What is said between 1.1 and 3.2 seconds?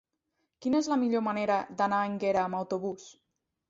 manera d'anar a Énguera amb autobús?